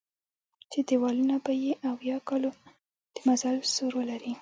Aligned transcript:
چې 0.71 0.79
دېوالونه 0.87 1.35
به 1.43 1.53
یې 1.63 1.73
اویا 1.89 2.17
کالو 2.27 2.51
د 3.15 3.17
مزل 3.27 3.55
سور 3.75 3.91
ولري. 3.99 4.33